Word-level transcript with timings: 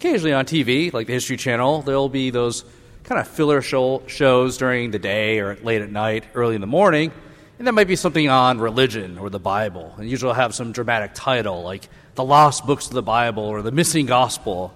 occasionally 0.00 0.32
on 0.32 0.46
TV, 0.46 0.90
like 0.94 1.06
the 1.06 1.12
History 1.12 1.36
Channel, 1.36 1.82
there'll 1.82 2.08
be 2.08 2.30
those 2.30 2.64
kind 3.04 3.20
of 3.20 3.28
filler 3.28 3.60
show, 3.60 4.02
shows 4.06 4.56
during 4.56 4.90
the 4.92 4.98
day 4.98 5.40
or 5.40 5.56
late 5.56 5.82
at 5.82 5.92
night, 5.92 6.24
early 6.32 6.54
in 6.54 6.62
the 6.62 6.66
morning, 6.66 7.12
and 7.58 7.66
that 7.66 7.72
might 7.72 7.86
be 7.86 7.96
something 7.96 8.26
on 8.26 8.58
religion 8.60 9.18
or 9.18 9.28
the 9.28 9.38
Bible. 9.38 9.94
And 9.98 10.08
usually 10.08 10.34
have 10.34 10.54
some 10.54 10.72
dramatic 10.72 11.10
title 11.12 11.62
like 11.62 11.86
The 12.14 12.24
Lost 12.24 12.64
Books 12.64 12.86
of 12.86 12.94
the 12.94 13.02
Bible 13.02 13.42
or 13.42 13.60
The 13.60 13.72
Missing 13.72 14.06
Gospel, 14.06 14.72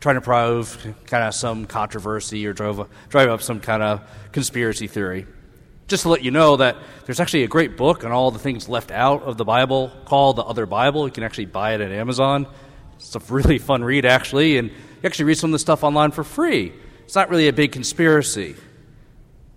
trying 0.00 0.14
to 0.14 0.22
prove 0.22 0.94
kind 1.04 1.22
of 1.22 1.34
some 1.34 1.66
controversy 1.66 2.46
or 2.46 2.54
drive, 2.54 2.88
drive 3.10 3.28
up 3.28 3.42
some 3.42 3.60
kind 3.60 3.82
of 3.82 4.00
conspiracy 4.32 4.86
theory. 4.86 5.26
Just 5.86 6.04
to 6.04 6.08
let 6.08 6.24
you 6.24 6.30
know 6.30 6.56
that 6.56 6.78
there's 7.04 7.20
actually 7.20 7.42
a 7.42 7.48
great 7.48 7.76
book 7.76 8.06
on 8.06 8.12
all 8.12 8.30
the 8.30 8.38
things 8.38 8.70
left 8.70 8.90
out 8.90 9.22
of 9.22 9.36
the 9.36 9.44
Bible 9.44 9.92
called 10.06 10.36
The 10.36 10.44
Other 10.44 10.64
Bible. 10.64 11.06
You 11.06 11.12
can 11.12 11.24
actually 11.24 11.44
buy 11.44 11.74
it 11.74 11.82
at 11.82 11.92
Amazon. 11.92 12.46
It's 13.00 13.16
a 13.16 13.18
really 13.32 13.58
fun 13.70 13.82
read, 13.82 14.04
actually, 14.04 14.58
and 14.58 14.68
you 14.68 15.06
actually 15.06 15.24
read 15.24 15.38
some 15.38 15.50
of 15.50 15.52
the 15.52 15.58
stuff 15.58 15.82
online 15.82 16.10
for 16.10 16.22
free. 16.22 16.72
It's 17.04 17.14
not 17.14 17.30
really 17.30 17.48
a 17.48 17.52
big 17.52 17.72
conspiracy. 17.72 18.54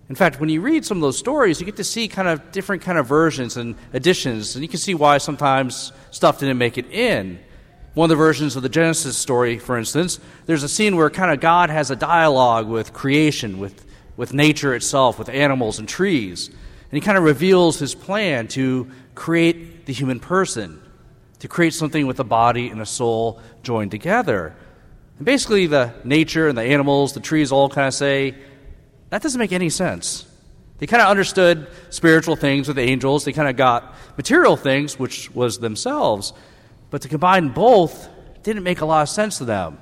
In 0.08 0.14
fact, 0.14 0.40
when 0.40 0.48
you 0.48 0.60
read 0.60 0.84
some 0.84 0.98
of 0.98 1.02
those 1.02 1.18
stories, 1.18 1.60
you 1.60 1.66
get 1.66 1.76
to 1.76 1.84
see 1.84 2.08
kind 2.08 2.28
of 2.28 2.52
different 2.52 2.82
kind 2.82 2.98
of 2.98 3.06
versions 3.06 3.56
and 3.56 3.74
additions, 3.92 4.54
and 4.54 4.62
you 4.62 4.68
can 4.68 4.78
see 4.78 4.94
why 4.94 5.18
sometimes 5.18 5.92
stuff 6.10 6.40
didn't 6.40 6.58
make 6.58 6.76
it 6.76 6.90
in. 6.90 7.38
One 7.94 8.06
of 8.06 8.10
the 8.10 8.16
versions 8.16 8.56
of 8.56 8.62
the 8.62 8.68
Genesis 8.68 9.16
story, 9.16 9.58
for 9.58 9.78
instance, 9.78 10.18
there's 10.46 10.62
a 10.62 10.68
scene 10.68 10.96
where 10.96 11.08
kind 11.10 11.30
of 11.30 11.40
God 11.40 11.70
has 11.70 11.90
a 11.90 11.96
dialogue 11.96 12.66
with 12.66 12.92
creation, 12.92 13.60
with, 13.60 13.86
with 14.16 14.34
nature 14.34 14.74
itself, 14.74 15.18
with 15.18 15.28
animals 15.28 15.78
and 15.78 15.88
trees. 15.88 16.48
And 16.48 16.92
he 16.92 17.00
kind 17.00 17.16
of 17.16 17.24
reveals 17.24 17.78
his 17.78 17.94
plan 17.94 18.48
to 18.48 18.90
create 19.14 19.86
the 19.86 19.92
human 19.92 20.18
person, 20.18 20.82
to 21.44 21.48
create 21.48 21.74
something 21.74 22.06
with 22.06 22.18
a 22.20 22.24
body 22.24 22.70
and 22.70 22.80
a 22.80 22.86
soul 22.86 23.38
joined 23.62 23.90
together. 23.90 24.56
And 25.18 25.26
basically, 25.26 25.66
the 25.66 25.92
nature 26.02 26.48
and 26.48 26.56
the 26.56 26.62
animals, 26.62 27.12
the 27.12 27.20
trees 27.20 27.52
all 27.52 27.68
kind 27.68 27.86
of 27.86 27.92
say, 27.92 28.34
that 29.10 29.20
doesn't 29.20 29.38
make 29.38 29.52
any 29.52 29.68
sense. 29.68 30.24
They 30.78 30.86
kind 30.86 31.02
of 31.02 31.08
understood 31.08 31.68
spiritual 31.90 32.34
things 32.34 32.66
with 32.66 32.78
the 32.78 32.82
angels, 32.82 33.26
they 33.26 33.34
kind 33.34 33.50
of 33.50 33.58
got 33.58 33.94
material 34.16 34.56
things, 34.56 34.98
which 34.98 35.30
was 35.32 35.58
themselves. 35.58 36.32
But 36.88 37.02
to 37.02 37.08
combine 37.08 37.50
both 37.50 38.08
didn't 38.42 38.62
make 38.62 38.80
a 38.80 38.86
lot 38.86 39.02
of 39.02 39.10
sense 39.10 39.36
to 39.36 39.44
them. 39.44 39.76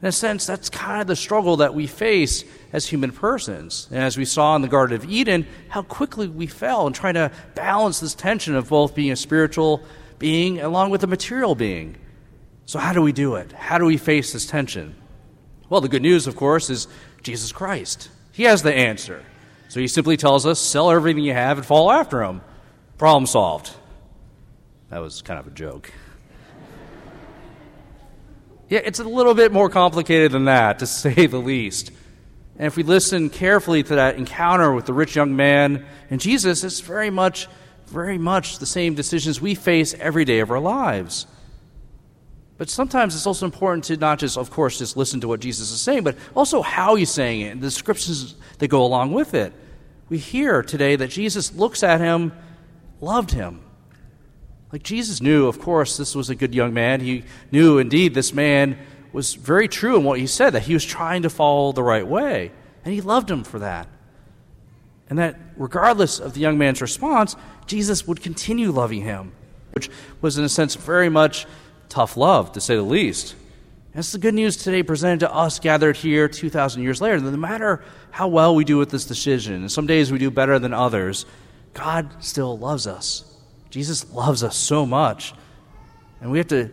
In 0.00 0.06
a 0.06 0.12
sense, 0.12 0.46
that's 0.46 0.70
kind 0.70 1.00
of 1.00 1.08
the 1.08 1.16
struggle 1.16 1.56
that 1.56 1.74
we 1.74 1.88
face 1.88 2.44
as 2.72 2.86
human 2.86 3.10
persons. 3.10 3.88
And 3.90 3.98
as 3.98 4.16
we 4.16 4.24
saw 4.24 4.54
in 4.54 4.62
the 4.62 4.68
Garden 4.68 4.94
of 4.94 5.10
Eden, 5.10 5.48
how 5.68 5.82
quickly 5.82 6.28
we 6.28 6.46
fell 6.46 6.86
in 6.86 6.92
trying 6.92 7.14
to 7.14 7.32
balance 7.56 7.98
this 7.98 8.14
tension 8.14 8.54
of 8.54 8.68
both 8.68 8.94
being 8.94 9.10
a 9.10 9.16
spiritual 9.16 9.82
being 10.20 10.60
along 10.60 10.90
with 10.90 11.02
a 11.02 11.08
material 11.08 11.56
being. 11.56 11.96
So, 12.66 12.78
how 12.78 12.92
do 12.92 13.02
we 13.02 13.10
do 13.10 13.34
it? 13.34 13.50
How 13.50 13.78
do 13.78 13.84
we 13.84 13.96
face 13.96 14.32
this 14.32 14.46
tension? 14.46 14.94
Well, 15.68 15.80
the 15.80 15.88
good 15.88 16.02
news, 16.02 16.28
of 16.28 16.36
course, 16.36 16.70
is 16.70 16.86
Jesus 17.22 17.50
Christ. 17.50 18.08
He 18.30 18.44
has 18.44 18.62
the 18.62 18.72
answer. 18.72 19.24
So 19.68 19.78
he 19.78 19.86
simply 19.86 20.16
tells 20.16 20.46
us 20.46 20.58
sell 20.58 20.90
everything 20.90 21.22
you 21.22 21.32
have 21.32 21.58
and 21.58 21.66
follow 21.66 21.92
after 21.92 22.22
him. 22.22 22.40
Problem 22.98 23.26
solved. 23.26 23.70
That 24.88 24.98
was 24.98 25.22
kind 25.22 25.38
of 25.38 25.46
a 25.46 25.50
joke. 25.50 25.92
yeah, 28.68 28.80
it's 28.84 28.98
a 28.98 29.04
little 29.04 29.34
bit 29.34 29.52
more 29.52 29.70
complicated 29.70 30.32
than 30.32 30.46
that, 30.46 30.80
to 30.80 30.86
say 30.86 31.26
the 31.26 31.38
least. 31.38 31.92
And 32.56 32.66
if 32.66 32.76
we 32.76 32.82
listen 32.82 33.30
carefully 33.30 33.84
to 33.84 33.94
that 33.94 34.16
encounter 34.16 34.72
with 34.72 34.86
the 34.86 34.92
rich 34.92 35.14
young 35.14 35.36
man 35.36 35.86
and 36.10 36.20
Jesus, 36.20 36.64
it's 36.64 36.80
very 36.80 37.10
much, 37.10 37.46
very 37.90 38.18
much 38.18 38.58
the 38.58 38.66
same 38.66 38.94
decisions 38.94 39.40
we 39.40 39.54
face 39.54 39.94
every 39.94 40.24
day 40.24 40.40
of 40.40 40.50
our 40.50 40.60
lives. 40.60 41.26
But 42.56 42.68
sometimes 42.68 43.14
it's 43.14 43.26
also 43.26 43.46
important 43.46 43.84
to 43.84 43.96
not 43.96 44.18
just, 44.18 44.36
of 44.36 44.50
course, 44.50 44.78
just 44.78 44.96
listen 44.96 45.20
to 45.22 45.28
what 45.28 45.40
Jesus 45.40 45.70
is 45.70 45.80
saying, 45.80 46.04
but 46.04 46.16
also 46.34 46.62
how 46.62 46.94
he's 46.94 47.10
saying 47.10 47.40
it 47.40 47.48
and 47.48 47.60
the 47.60 47.66
descriptions 47.66 48.34
that 48.58 48.68
go 48.68 48.84
along 48.84 49.12
with 49.12 49.34
it. 49.34 49.52
We 50.08 50.18
hear 50.18 50.62
today 50.62 50.96
that 50.96 51.08
Jesus 51.08 51.54
looks 51.54 51.82
at 51.82 52.00
him, 52.00 52.32
loved 53.00 53.30
him. 53.30 53.62
Like 54.72 54.82
Jesus 54.82 55.20
knew, 55.20 55.46
of 55.46 55.58
course, 55.58 55.96
this 55.96 56.14
was 56.14 56.30
a 56.30 56.34
good 56.34 56.54
young 56.54 56.74
man. 56.74 57.00
He 57.00 57.24
knew 57.50 57.78
indeed 57.78 58.14
this 58.14 58.32
man 58.32 58.78
was 59.12 59.34
very 59.34 59.66
true 59.66 59.96
in 59.96 60.04
what 60.04 60.18
he 60.18 60.26
said, 60.26 60.50
that 60.50 60.62
he 60.62 60.74
was 60.74 60.84
trying 60.84 61.22
to 61.22 61.30
follow 61.30 61.72
the 61.72 61.82
right 61.82 62.06
way. 62.06 62.52
And 62.84 62.94
he 62.94 63.00
loved 63.00 63.30
him 63.30 63.42
for 63.42 63.58
that. 63.60 63.88
And 65.10 65.18
that 65.18 65.38
regardless 65.56 66.20
of 66.20 66.32
the 66.34 66.40
young 66.40 66.56
man's 66.56 66.80
response, 66.80 67.36
Jesus 67.66 68.06
would 68.06 68.22
continue 68.22 68.70
loving 68.70 69.02
him, 69.02 69.32
which 69.72 69.90
was, 70.22 70.38
in 70.38 70.44
a 70.44 70.48
sense, 70.48 70.76
very 70.76 71.08
much 71.08 71.46
tough 71.88 72.16
love, 72.16 72.52
to 72.52 72.60
say 72.60 72.76
the 72.76 72.82
least. 72.82 73.34
That's 73.92 74.12
the 74.12 74.18
good 74.18 74.34
news 74.34 74.56
today 74.56 74.84
presented 74.84 75.20
to 75.20 75.34
us 75.34 75.58
gathered 75.58 75.96
here 75.96 76.28
2,000 76.28 76.82
years 76.82 77.00
later. 77.00 77.18
No 77.18 77.32
matter 77.32 77.82
how 78.12 78.28
well 78.28 78.54
we 78.54 78.64
do 78.64 78.78
with 78.78 78.90
this 78.90 79.04
decision, 79.04 79.54
and 79.54 79.70
some 79.70 79.86
days 79.86 80.12
we 80.12 80.18
do 80.18 80.30
better 80.30 80.60
than 80.60 80.72
others, 80.72 81.26
God 81.74 82.08
still 82.22 82.56
loves 82.56 82.86
us. 82.86 83.24
Jesus 83.68 84.12
loves 84.12 84.44
us 84.44 84.56
so 84.56 84.86
much. 84.86 85.34
And 86.20 86.30
we 86.30 86.38
have 86.38 86.48
to, 86.48 86.70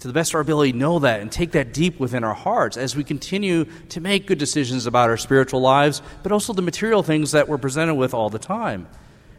to 0.00 0.08
the 0.08 0.14
best 0.14 0.30
of 0.30 0.36
our 0.36 0.40
ability, 0.40 0.72
know 0.72 0.98
that 0.98 1.20
and 1.20 1.30
take 1.30 1.52
that 1.52 1.72
deep 1.72 1.98
within 1.98 2.24
our 2.24 2.34
hearts 2.34 2.76
as 2.76 2.94
we 2.94 3.04
continue 3.04 3.64
to 3.88 4.00
make 4.00 4.26
good 4.26 4.38
decisions 4.38 4.86
about 4.86 5.10
our 5.10 5.16
spiritual 5.16 5.60
lives, 5.60 6.02
but 6.22 6.32
also 6.32 6.52
the 6.52 6.62
material 6.62 7.02
things 7.02 7.32
that 7.32 7.48
we're 7.48 7.58
presented 7.58 7.94
with 7.94 8.12
all 8.12 8.30
the 8.30 8.38
time. 8.38 8.86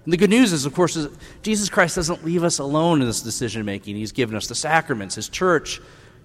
And 0.03 0.13
the 0.13 0.17
good 0.17 0.29
news 0.29 0.53
is, 0.53 0.65
of 0.65 0.73
course, 0.73 0.95
is 0.95 1.09
Jesus 1.41 1.69
Christ 1.69 1.95
doesn't 1.95 2.23
leave 2.23 2.43
us 2.43 2.59
alone 2.59 3.01
in 3.01 3.07
this 3.07 3.21
decision 3.21 3.65
making. 3.65 3.97
He's 3.97 4.13
given 4.13 4.35
us 4.35 4.47
the 4.47 4.55
sacraments, 4.55 5.15
His 5.15 5.27
church, 5.27 5.81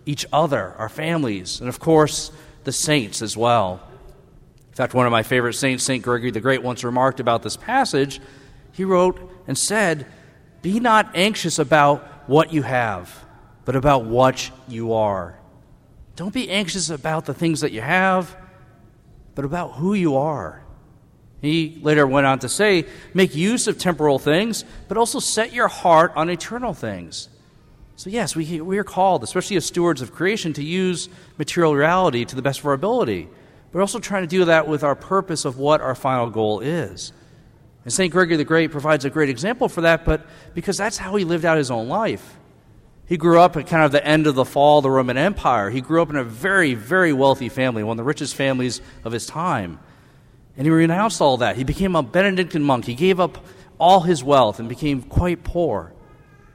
each 0.06 0.25
other, 0.32 0.75
our 0.78 0.88
families, 0.88 1.60
and 1.60 1.69
of 1.69 1.81
course, 1.81 2.31
the 2.65 2.72
saints 2.72 3.22
as 3.22 3.37
well. 3.37 3.81
In 4.71 4.76
fact, 4.76 4.94
one 4.94 5.04
of 5.04 5.12
my 5.12 5.22
favorite 5.22 5.54
saints, 5.54 5.84
St. 5.84 6.03
Gregory 6.03 6.31
the 6.31 6.41
Great, 6.41 6.62
once 6.62 6.84
remarked 6.84 7.21
about 7.21 7.42
this 7.42 7.56
passage. 7.56 8.21
He 8.72 8.84
wrote 8.84 9.19
and 9.47 9.59
said, 9.59 10.06
Be 10.62 10.81
not 10.81 11.10
anxious 11.15 11.59
about 11.59 12.28
what 12.28 12.53
you 12.53 12.62
have, 12.62 13.25
but 13.65 13.77
about 13.77 14.05
what 14.05 14.50
you 14.69 14.93
are. 14.93 15.39
Don't 16.17 16.34
be 16.34 16.50
anxious 16.50 16.91
about 16.91 17.25
the 17.25 17.34
things 17.34 17.61
that 17.61 17.73
you 17.73 17.81
have, 17.81 18.37
but 19.34 19.45
about 19.45 19.73
who 19.73 19.95
you 19.95 20.17
are. 20.17 20.62
He 21.41 21.78
later 21.83 22.06
went 22.06 22.27
on 22.27 22.39
to 22.41 22.49
say, 22.49 22.87
Make 23.15 23.34
use 23.34 23.67
of 23.67 23.78
temporal 23.78 24.19
things, 24.19 24.65
but 24.89 24.97
also 24.97 25.19
set 25.19 25.53
your 25.53 25.69
heart 25.69 26.12
on 26.15 26.31
eternal 26.31 26.72
things. 26.75 27.28
So, 27.97 28.11
yes, 28.11 28.34
we, 28.34 28.61
we 28.61 28.78
are 28.78 28.84
called, 28.84 29.22
especially 29.22 29.56
as 29.56 29.67
stewards 29.67 30.01
of 30.03 30.12
creation, 30.12 30.53
to 30.55 30.62
use 30.62 31.09
material 31.39 31.75
reality 31.75 32.25
to 32.25 32.37
the 32.37 32.43
best 32.43 32.61
of 32.61 32.67
our 32.67 32.72
ability. 32.72 33.28
But 33.71 33.81
also 33.81 33.99
trying 33.99 34.22
to 34.22 34.28
do 34.28 34.45
that 34.47 34.69
with 34.69 34.84
our 34.84 34.95
purpose 34.95 35.45
of 35.45 35.59
what 35.59 35.81
our 35.81 35.95
final 35.95 36.31
goal 36.31 36.61
is. 36.61 37.12
And 37.84 37.93
St. 37.93 38.12
Gregory 38.12 38.37
the 38.37 38.45
Great 38.45 38.71
provides 38.71 39.05
a 39.05 39.11
great 39.11 39.28
example 39.28 39.69
for 39.69 39.81
that, 39.81 40.05
but 40.05 40.27
because 40.55 40.77
that's 40.77 40.99
how 40.99 41.17
he 41.17 41.25
lived 41.25 41.45
out 41.45 41.59
his 41.59 41.71
own 41.71 41.89
life. 41.89 42.37
He 43.12 43.19
grew 43.19 43.39
up 43.39 43.59
at 43.59 43.67
kind 43.67 43.84
of 43.84 43.93
the 43.93 44.03
end 44.03 44.27
of 44.27 44.34
the 44.37 44.45
fall 44.47 44.78
of 44.78 44.84
the 44.84 44.91
Roman 44.91 45.19
Empire. 45.19 45.69
He 45.69 45.83
grew 45.83 46.00
up 46.00 46.09
in 46.09 46.17
a 46.17 46.25
very, 46.25 46.73
very 46.73 47.12
wealthy 47.12 47.50
family, 47.50 47.83
one 47.83 47.93
of 47.93 47.97
the 47.99 48.05
richest 48.05 48.34
families 48.34 48.81
of 49.05 49.12
his 49.12 49.27
time. 49.27 49.81
And 50.56 50.67
he 50.67 50.71
renounced 50.71 51.21
all 51.21 51.37
that. 51.37 51.56
He 51.56 51.62
became 51.62 51.95
a 51.95 52.03
Benedictine 52.03 52.62
monk. 52.62 52.87
He 52.87 52.95
gave 52.95 53.21
up 53.21 53.45
all 53.78 54.01
his 54.01 54.25
wealth 54.25 54.61
and 54.61 54.67
became 54.67 55.03
quite 55.03 55.45
poor. 55.45 55.93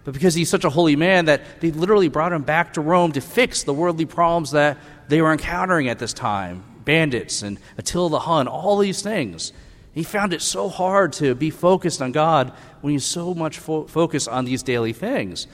But 0.03 0.16
because 0.16 0.34
he's 0.34 0.50
such 0.50 0.63
a 0.63 0.72
holy 0.72 0.96
man 0.96 1.25
that 1.25 1.62
they 1.62 1.69
literally 1.69 2.07
brought 2.07 2.34
him 2.34 2.41
back 2.41 2.73
to 2.73 2.81
Rome 2.81 3.12
to 3.12 3.22
fix 3.22 3.62
the 3.62 3.73
worldly 3.75 4.07
problems 4.07 4.50
that 4.50 4.79
they 5.09 5.22
were 5.22 5.34
encountering 5.34 5.90
at 5.90 6.00
this 6.00 6.12
time 6.12 6.63
bandits 6.85 7.44
and 7.44 7.59
Attila 7.78 8.09
the 8.09 8.19
Hun, 8.22 8.47
all 8.47 8.79
these 8.79 9.03
things. 9.03 9.53
He 9.94 10.01
found 10.01 10.34
it 10.34 10.41
so 10.41 10.69
hard 10.69 11.13
to 11.13 11.35
be 11.35 11.51
focused 11.51 12.01
on 12.01 12.13
God 12.13 12.51
when 12.81 12.94
he's 12.94 13.06
so 13.06 13.35
much 13.35 13.59
fo- 13.59 13.85
focused 13.85 14.28
on 14.28 14.46
these 14.46 14.63
daily 14.63 14.94
things. 14.94 15.46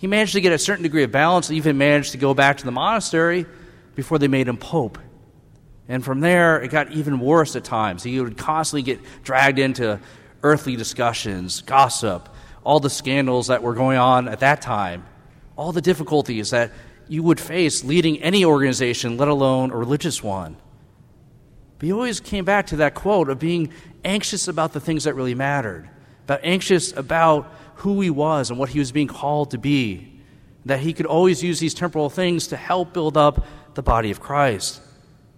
He 0.00 0.06
managed 0.06 0.32
to 0.32 0.40
get 0.40 0.54
a 0.54 0.58
certain 0.58 0.82
degree 0.82 1.02
of 1.02 1.12
balance, 1.12 1.50
even 1.50 1.76
managed 1.76 2.12
to 2.12 2.18
go 2.18 2.32
back 2.32 2.56
to 2.56 2.64
the 2.64 2.70
monastery 2.70 3.44
before 3.94 4.18
they 4.18 4.28
made 4.28 4.48
him 4.48 4.56
pope. 4.56 4.96
And 5.88 6.02
from 6.02 6.20
there, 6.20 6.58
it 6.62 6.70
got 6.70 6.90
even 6.92 7.20
worse 7.20 7.54
at 7.54 7.64
times. 7.64 8.02
He 8.02 8.18
would 8.18 8.38
constantly 8.38 8.80
get 8.80 9.00
dragged 9.22 9.58
into 9.58 10.00
earthly 10.42 10.74
discussions, 10.74 11.60
gossip, 11.60 12.30
all 12.64 12.80
the 12.80 12.88
scandals 12.88 13.48
that 13.48 13.62
were 13.62 13.74
going 13.74 13.98
on 13.98 14.26
at 14.26 14.40
that 14.40 14.62
time, 14.62 15.04
all 15.54 15.70
the 15.70 15.82
difficulties 15.82 16.48
that 16.48 16.72
you 17.06 17.22
would 17.22 17.38
face 17.38 17.84
leading 17.84 18.22
any 18.22 18.42
organization, 18.42 19.18
let 19.18 19.28
alone 19.28 19.70
a 19.70 19.76
religious 19.76 20.22
one. 20.22 20.56
But 21.78 21.84
he 21.84 21.92
always 21.92 22.20
came 22.20 22.46
back 22.46 22.68
to 22.68 22.76
that 22.76 22.94
quote 22.94 23.28
of 23.28 23.38
being 23.38 23.70
anxious 24.02 24.48
about 24.48 24.72
the 24.72 24.80
things 24.80 25.04
that 25.04 25.12
really 25.12 25.34
mattered, 25.34 25.90
about 26.30 26.44
anxious 26.44 26.96
about 26.96 27.52
who 27.74 28.00
he 28.00 28.08
was 28.08 28.50
and 28.50 28.58
what 28.58 28.68
he 28.68 28.78
was 28.78 28.92
being 28.92 29.08
called 29.08 29.50
to 29.50 29.58
be, 29.58 30.20
that 30.64 30.78
he 30.78 30.92
could 30.92 31.06
always 31.06 31.42
use 31.42 31.58
these 31.58 31.74
temporal 31.74 32.08
things 32.08 32.46
to 32.46 32.56
help 32.56 32.92
build 32.92 33.16
up 33.16 33.44
the 33.74 33.82
body 33.82 34.12
of 34.12 34.20
Christ. 34.20 34.80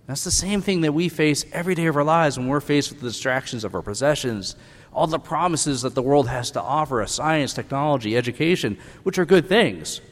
That's 0.06 0.24
the 0.24 0.30
same 0.30 0.60
thing 0.60 0.82
that 0.82 0.92
we 0.92 1.08
face 1.08 1.46
every 1.50 1.74
day 1.74 1.86
of 1.86 1.96
our 1.96 2.04
lives 2.04 2.36
when 2.36 2.46
we're 2.46 2.60
faced 2.60 2.90
with 2.90 3.00
the 3.00 3.08
distractions 3.08 3.64
of 3.64 3.74
our 3.74 3.80
possessions, 3.80 4.54
all 4.92 5.06
the 5.06 5.18
promises 5.18 5.80
that 5.80 5.94
the 5.94 6.02
world 6.02 6.28
has 6.28 6.50
to 6.50 6.60
offer 6.60 7.00
us 7.00 7.12
science, 7.12 7.54
technology, 7.54 8.14
education, 8.14 8.76
which 9.02 9.18
are 9.18 9.24
good 9.24 9.48
things. 9.48 10.02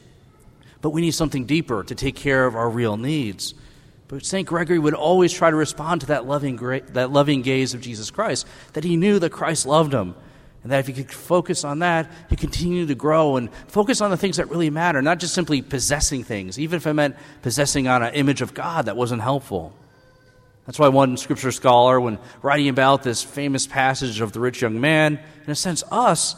but 0.81 0.89
we 0.89 1.01
need 1.01 1.11
something 1.11 1.45
deeper 1.45 1.83
to 1.83 1.93
take 1.93 2.15
care 2.15 2.47
of 2.47 2.55
our 2.55 2.69
real 2.69 2.97
needs. 2.97 3.53
But 4.07 4.25
St. 4.25 4.47
Gregory 4.47 4.79
would 4.79 4.95
always 4.95 5.31
try 5.31 5.51
to 5.51 5.55
respond 5.55 6.01
to 6.01 6.07
that 6.07 6.25
loving, 6.25 6.57
that 6.93 7.11
loving 7.11 7.43
gaze 7.43 7.75
of 7.75 7.81
Jesus 7.81 8.09
Christ, 8.09 8.47
that 8.73 8.83
he 8.83 8.97
knew 8.97 9.19
that 9.19 9.31
Christ 9.31 9.67
loved 9.67 9.93
him. 9.93 10.15
And 10.63 10.71
that 10.71 10.79
if 10.79 10.87
you 10.87 10.93
could 10.93 11.11
focus 11.11 11.63
on 11.63 11.79
that, 11.79 12.11
you 12.29 12.37
continue 12.37 12.85
to 12.85 12.95
grow 12.95 13.37
and 13.37 13.51
focus 13.67 13.99
on 13.99 14.11
the 14.11 14.17
things 14.17 14.37
that 14.37 14.49
really 14.49 14.69
matter, 14.69 15.01
not 15.01 15.19
just 15.19 15.33
simply 15.33 15.61
possessing 15.61 16.23
things, 16.23 16.59
even 16.59 16.77
if 16.77 16.85
it 16.85 16.93
meant 16.93 17.15
possessing 17.41 17.87
on 17.87 18.03
an 18.03 18.13
image 18.13 18.41
of 18.41 18.53
God 18.53 18.85
that 18.85 18.95
wasn't 18.95 19.21
helpful. 19.23 19.73
That's 20.67 20.77
why 20.77 20.89
one 20.89 21.17
scripture 21.17 21.51
scholar, 21.51 21.99
when 21.99 22.19
writing 22.43 22.69
about 22.69 23.01
this 23.01 23.23
famous 23.23 23.65
passage 23.65 24.21
of 24.21 24.31
the 24.33 24.39
rich 24.39 24.61
young 24.61 24.79
man, 24.79 25.19
in 25.43 25.51
a 25.51 25.55
sense, 25.55 25.83
us, 25.91 26.35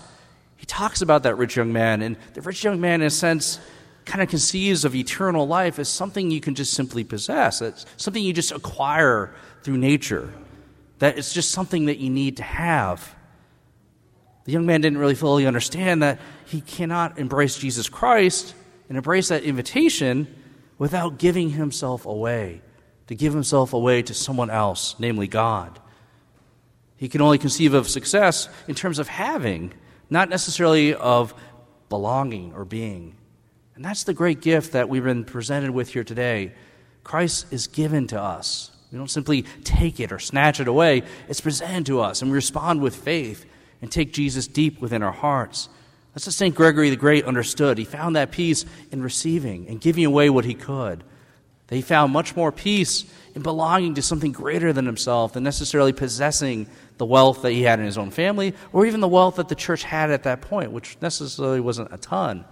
he 0.56 0.66
talks 0.66 1.02
about 1.02 1.24
that 1.24 1.36
rich 1.36 1.58
young 1.58 1.74
man. 1.74 2.02
And 2.02 2.16
the 2.34 2.42
rich 2.42 2.64
young 2.64 2.80
man, 2.80 3.02
in 3.02 3.08
a 3.08 3.10
sense, 3.10 3.60
kind 4.06 4.22
of 4.22 4.30
conceives 4.30 4.86
of 4.86 4.96
eternal 4.96 5.46
life 5.46 5.80
as 5.80 5.90
something 5.90 6.32
you 6.32 6.40
can 6.40 6.56
just 6.56 6.74
simply 6.74 7.04
possess. 7.04 7.62
It's 7.62 7.86
something 7.98 8.24
you 8.24 8.32
just 8.32 8.54
acquire 8.54 9.34
through 9.64 9.78
nature. 9.78 10.34
That 11.00 11.18
it's 11.18 11.34
just 11.34 11.52
something 11.52 11.86
that 11.86 11.98
you 11.98 12.10
need 12.10 12.38
to 12.38 12.44
have. 12.44 13.14
The 14.46 14.52
young 14.52 14.66
man 14.66 14.82
didn't 14.82 15.00
really 15.00 15.16
fully 15.16 15.46
understand 15.46 16.04
that 16.04 16.20
he 16.46 16.62
cannot 16.62 17.18
embrace 17.18 17.58
Jesus 17.58 17.88
Christ 17.88 18.54
and 18.90 18.98
embrace 18.98 19.30
that 19.30 19.44
invitation 19.44 20.28
without 20.78 21.18
giving 21.18 21.52
himself 21.52 22.06
away, 22.06 22.62
to 23.08 23.16
give 23.16 23.34
himself 23.34 23.74
away 23.74 24.02
to 24.02 24.14
someone 24.14 24.50
else, 24.50 24.96
namely 25.00 25.28
God. 25.28 25.80
He 26.98 27.08
can 27.10 27.22
only 27.22 27.38
conceive 27.38 27.74
of 27.74 27.88
success 27.88 28.50
in 28.68 28.76
terms 28.76 29.00
of 29.00 29.08
having, 29.08 29.74
not 30.10 30.30
necessarily 30.30 30.94
of 30.94 31.34
belonging 31.90 32.54
or 32.54 32.66
being. 32.66 33.16
And 33.76 33.84
that's 33.84 34.04
the 34.04 34.14
great 34.14 34.42
gift 34.42 34.74
that 34.74 34.90
we've 34.90 35.04
been 35.04 35.24
presented 35.26 35.72
with 35.72 35.90
here 35.90 36.04
today. 36.04 36.54
Christ 37.04 37.52
is 37.52 37.68
given 37.68 38.08
to 38.08 38.22
us. 38.22 38.72
We 38.92 38.98
don't 38.98 39.10
simply 39.10 39.44
take 39.64 40.00
it 40.00 40.12
or 40.12 40.20
snatch 40.20 40.60
it 40.60 40.68
away, 40.68 41.04
it's 41.28 41.42
presented 41.42 41.88
to 41.88 42.02
us, 42.02 42.22
and 42.22 42.30
we 42.30 42.36
respond 42.36 42.82
with 42.82 42.96
faith 42.96 43.46
and 43.84 43.92
take 43.92 44.14
Jesus 44.14 44.48
deep 44.48 44.80
within 44.80 45.04
our 45.04 45.12
hearts. 45.12 45.68
That's 46.14 46.26
what 46.26 46.34
St. 46.34 46.56
Gregory 46.56 46.90
the 46.90 46.96
Great 46.96 47.26
understood. 47.26 47.78
He 47.78 47.84
found 47.84 48.16
that 48.16 48.32
peace 48.32 48.66
in 48.94 49.04
receiving 49.04 49.68
and 49.68 49.82
giving 49.82 50.06
away 50.06 50.30
what 50.30 50.46
he 50.46 50.54
could. 50.54 51.04
That 51.68 51.76
he 51.76 51.82
found 51.82 52.14
much 52.14 52.34
more 52.34 52.54
peace 52.54 53.04
in 53.36 53.42
belonging 53.42 53.96
to 53.96 54.02
something 54.02 54.32
greater 54.32 54.72
than 54.72 54.86
himself 54.86 55.34
than 55.34 55.44
necessarily 55.44 55.92
possessing 55.92 56.66
the 56.98 57.06
wealth 57.06 57.42
that 57.42 57.52
he 57.52 57.64
had 57.64 57.80
in 57.80 57.86
his 57.86 57.98
own 57.98 58.10
family 58.10 58.54
or 58.72 58.86
even 58.86 59.02
the 59.02 59.08
wealth 59.08 59.36
that 59.36 59.50
the 59.50 59.56
church 59.56 59.84
had 59.84 60.12
at 60.12 60.24
that 60.24 60.40
point, 60.40 60.72
which 60.72 60.96
necessarily 61.02 61.60
wasn't 61.60 61.94
a 61.94 61.98
ton. 61.98 62.46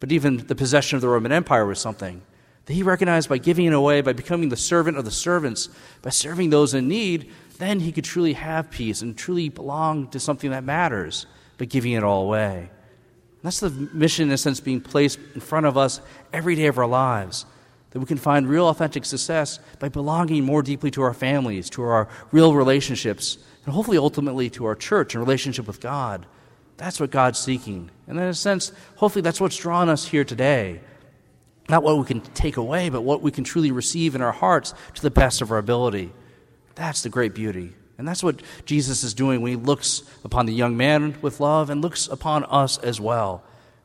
But 0.00 0.10
even 0.10 0.38
the 0.48 0.56
possession 0.56 0.96
of 0.96 1.02
the 1.02 1.08
Roman 1.08 1.30
Empire 1.30 1.64
was 1.64 1.78
something 1.78 2.22
that 2.66 2.74
he 2.74 2.82
recognized 2.82 3.28
by 3.28 3.38
giving 3.38 3.66
it 3.66 3.72
away, 3.72 4.00
by 4.00 4.12
becoming 4.12 4.48
the 4.48 4.56
servant 4.56 4.96
of 4.96 5.04
the 5.04 5.12
servants, 5.12 5.68
by 6.00 6.10
serving 6.10 6.50
those 6.50 6.74
in 6.74 6.88
need, 6.88 7.30
then 7.58 7.80
he 7.80 7.92
could 7.92 8.04
truly 8.04 8.32
have 8.34 8.70
peace 8.70 9.02
and 9.02 9.16
truly 9.16 9.48
belong 9.48 10.08
to 10.08 10.20
something 10.20 10.50
that 10.50 10.64
matters, 10.64 11.26
by 11.58 11.64
giving 11.64 11.92
it 11.92 12.02
all 12.02 12.24
away. 12.24 12.58
And 12.58 13.42
that's 13.42 13.60
the 13.60 13.70
mission, 13.70 14.28
in 14.28 14.34
a 14.34 14.38
sense, 14.38 14.60
being 14.60 14.80
placed 14.80 15.18
in 15.34 15.40
front 15.40 15.66
of 15.66 15.76
us 15.76 16.00
every 16.32 16.54
day 16.54 16.66
of 16.66 16.78
our 16.78 16.86
lives. 16.86 17.46
That 17.90 18.00
we 18.00 18.06
can 18.06 18.18
find 18.18 18.48
real 18.48 18.68
authentic 18.68 19.04
success 19.04 19.58
by 19.78 19.88
belonging 19.88 20.44
more 20.44 20.62
deeply 20.62 20.90
to 20.92 21.02
our 21.02 21.12
families, 21.12 21.68
to 21.70 21.82
our 21.82 22.08
real 22.30 22.54
relationships, 22.54 23.38
and 23.64 23.74
hopefully 23.74 23.98
ultimately 23.98 24.48
to 24.50 24.64
our 24.64 24.74
church 24.74 25.14
and 25.14 25.22
relationship 25.22 25.66
with 25.66 25.80
God. 25.80 26.26
That's 26.78 26.98
what 26.98 27.10
God's 27.10 27.38
seeking. 27.38 27.90
And 28.06 28.18
in 28.18 28.24
a 28.24 28.34
sense, 28.34 28.72
hopefully 28.96 29.22
that's 29.22 29.40
what's 29.40 29.56
drawn 29.56 29.88
us 29.88 30.06
here 30.06 30.24
today. 30.24 30.80
Not 31.68 31.82
what 31.82 31.98
we 31.98 32.04
can 32.04 32.20
take 32.20 32.56
away, 32.56 32.88
but 32.88 33.02
what 33.02 33.22
we 33.22 33.30
can 33.30 33.44
truly 33.44 33.70
receive 33.70 34.14
in 34.14 34.22
our 34.22 34.32
hearts 34.32 34.74
to 34.94 35.02
the 35.02 35.10
best 35.10 35.42
of 35.42 35.52
our 35.52 35.58
ability. 35.58 36.12
That's 36.74 37.02
the 37.02 37.08
great 37.08 37.34
beauty. 37.34 37.74
And 37.98 38.08
that's 38.08 38.22
what 38.22 38.42
Jesus 38.64 39.04
is 39.04 39.14
doing 39.14 39.40
when 39.40 39.50
he 39.50 39.56
looks 39.56 40.02
upon 40.24 40.46
the 40.46 40.52
young 40.52 40.76
man 40.76 41.16
with 41.22 41.40
love 41.40 41.70
and 41.70 41.80
looks 41.80 42.08
upon 42.08 42.44
us 42.44 42.78
as 42.78 43.00
well. 43.00 43.44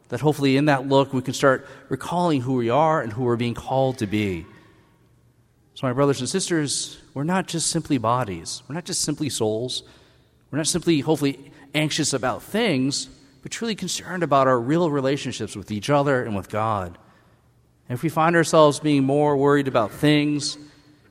That 0.10 0.22
hopefully 0.22 0.58
in 0.58 0.66
that 0.66 0.88
look 0.88 1.14
we 1.14 1.22
can 1.22 1.34
start 1.34 1.68
recalling 1.90 2.42
who 2.42 2.54
we 2.54 2.70
are 2.70 3.02
and 3.02 3.12
who 3.12 3.24
we're 3.24 3.36
being 3.36 3.54
called 3.54 4.00
to 4.00 4.08
be. 4.08 4.46
So, 5.76 5.86
my 5.86 5.94
brothers 5.94 6.20
and 6.22 6.30
sisters, 6.30 6.98
we're 7.14 7.24
not 7.24 7.48
just 7.48 7.68
simply 7.68 8.00
bodies, 8.00 8.64
we're 8.68 8.74
not 8.74 8.86
just 8.86 9.02
simply 9.02 9.30
souls, 9.30 9.84
we're 10.50 10.58
not 10.58 10.66
simply, 10.66 11.02
hopefully, 11.02 11.52
anxious 11.76 12.14
about 12.14 12.42
things, 12.42 13.10
but 13.44 13.52
truly 13.52 13.76
concerned 13.76 14.24
about 14.24 14.48
our 14.48 14.60
real 14.60 14.90
relationships 14.90 15.56
with 15.56 15.70
each 15.70 15.92
other 15.92 16.24
and 16.24 16.36
with 16.36 16.50
God. 16.50 16.98
And 17.88 17.96
if 17.96 18.02
we 18.02 18.10
find 18.10 18.36
ourselves 18.36 18.80
being 18.80 19.04
more 19.04 19.38
worried 19.38 19.68
about 19.68 19.92
things 19.92 20.58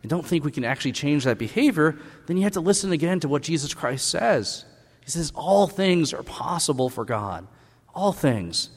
and 0.02 0.10
don't 0.10 0.26
think 0.26 0.44
we 0.44 0.52
can 0.52 0.64
actually 0.64 0.92
change 0.92 1.24
that 1.24 1.38
behavior, 1.38 1.98
then 2.26 2.36
you 2.36 2.44
have 2.44 2.52
to 2.52 2.60
listen 2.60 2.92
again 2.92 3.20
to 3.20 3.28
what 3.28 3.42
Jesus 3.42 3.74
Christ 3.74 4.08
says. 4.08 4.64
He 5.04 5.10
says, 5.10 5.32
All 5.34 5.66
things 5.66 6.12
are 6.12 6.22
possible 6.22 6.88
for 6.88 7.04
God. 7.04 7.46
All 7.94 8.12
things. 8.12 8.70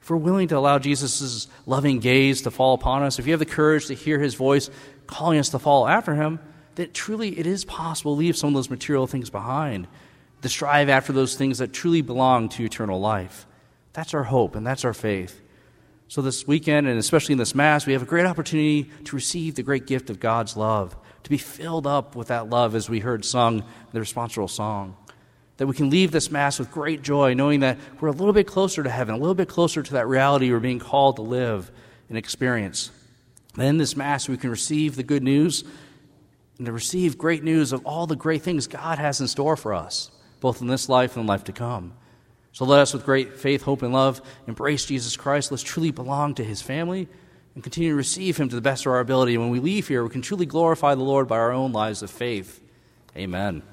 If 0.00 0.10
we're 0.10 0.16
willing 0.16 0.48
to 0.48 0.58
allow 0.58 0.78
Jesus' 0.78 1.48
loving 1.64 1.98
gaze 1.98 2.42
to 2.42 2.50
fall 2.50 2.74
upon 2.74 3.02
us, 3.02 3.18
if 3.18 3.26
you 3.26 3.32
have 3.32 3.40
the 3.40 3.46
courage 3.46 3.86
to 3.86 3.94
hear 3.94 4.18
his 4.18 4.34
voice 4.34 4.70
calling 5.06 5.38
us 5.38 5.48
to 5.50 5.58
follow 5.58 5.86
after 5.86 6.14
him, 6.14 6.40
then 6.74 6.90
truly 6.92 7.38
it 7.38 7.46
is 7.46 7.64
possible 7.64 8.14
to 8.14 8.18
leave 8.18 8.36
some 8.36 8.48
of 8.48 8.54
those 8.54 8.70
material 8.70 9.06
things 9.06 9.30
behind 9.30 9.88
to 10.44 10.48
strive 10.50 10.90
after 10.90 11.10
those 11.10 11.36
things 11.36 11.56
that 11.56 11.72
truly 11.72 12.02
belong 12.02 12.50
to 12.50 12.62
eternal 12.62 13.00
life. 13.00 13.46
That's 13.94 14.12
our 14.12 14.24
hope 14.24 14.54
and 14.54 14.66
that's 14.66 14.84
our 14.84 14.92
faith. 14.92 15.40
So, 16.08 16.22
this 16.22 16.46
weekend, 16.46 16.86
and 16.86 16.98
especially 16.98 17.32
in 17.32 17.38
this 17.38 17.54
Mass, 17.54 17.86
we 17.86 17.94
have 17.94 18.02
a 18.02 18.06
great 18.06 18.26
opportunity 18.26 18.90
to 19.04 19.16
receive 19.16 19.54
the 19.54 19.62
great 19.62 19.86
gift 19.86 20.10
of 20.10 20.20
God's 20.20 20.56
love, 20.56 20.96
to 21.22 21.30
be 21.30 21.38
filled 21.38 21.86
up 21.86 22.14
with 22.14 22.28
that 22.28 22.50
love 22.50 22.74
as 22.74 22.88
we 22.90 23.00
heard 23.00 23.24
sung 23.24 23.60
in 23.60 23.64
the 23.92 24.00
responsorial 24.00 24.50
psalm. 24.50 24.96
That 25.56 25.66
we 25.66 25.74
can 25.74 25.90
leave 25.90 26.10
this 26.10 26.30
Mass 26.30 26.58
with 26.58 26.70
great 26.70 27.02
joy, 27.02 27.34
knowing 27.34 27.60
that 27.60 27.78
we're 28.00 28.08
a 28.08 28.12
little 28.12 28.32
bit 28.32 28.46
closer 28.46 28.82
to 28.82 28.90
heaven, 28.90 29.14
a 29.14 29.18
little 29.18 29.34
bit 29.34 29.48
closer 29.48 29.82
to 29.82 29.92
that 29.94 30.06
reality 30.06 30.50
we're 30.50 30.60
being 30.60 30.78
called 30.78 31.16
to 31.16 31.22
live 31.22 31.70
and 32.08 32.18
experience. 32.18 32.90
Then 33.54 33.66
in 33.66 33.78
this 33.78 33.96
Mass, 33.96 34.28
we 34.28 34.36
can 34.36 34.50
receive 34.50 34.96
the 34.96 35.02
good 35.02 35.22
news 35.22 35.64
and 36.58 36.66
to 36.66 36.72
receive 36.72 37.16
great 37.16 37.42
news 37.42 37.72
of 37.72 37.86
all 37.86 38.06
the 38.06 38.16
great 38.16 38.42
things 38.42 38.66
God 38.66 38.98
has 38.98 39.20
in 39.20 39.28
store 39.28 39.56
for 39.56 39.72
us 39.72 40.10
both 40.44 40.60
in 40.60 40.68
this 40.68 40.90
life 40.90 41.16
and 41.16 41.26
life 41.26 41.44
to 41.44 41.52
come. 41.52 41.94
So 42.54 42.64
let 42.64 42.78
us, 42.78 42.94
with 42.94 43.04
great 43.04 43.36
faith, 43.36 43.62
hope, 43.62 43.82
and 43.82 43.92
love, 43.92 44.22
embrace 44.46 44.86
Jesus 44.86 45.16
Christ. 45.16 45.50
Let's 45.50 45.64
truly 45.64 45.90
belong 45.90 46.36
to 46.36 46.44
his 46.44 46.62
family 46.62 47.08
and 47.56 47.64
continue 47.64 47.90
to 47.90 47.96
receive 47.96 48.36
him 48.36 48.48
to 48.48 48.54
the 48.54 48.62
best 48.62 48.86
of 48.86 48.92
our 48.92 49.00
ability. 49.00 49.34
And 49.34 49.42
when 49.42 49.50
we 49.50 49.58
leave 49.58 49.88
here, 49.88 50.04
we 50.04 50.10
can 50.10 50.22
truly 50.22 50.46
glorify 50.46 50.94
the 50.94 51.02
Lord 51.02 51.26
by 51.26 51.36
our 51.36 51.50
own 51.50 51.72
lives 51.72 52.00
of 52.04 52.10
faith. 52.10 52.62
Amen. 53.16 53.64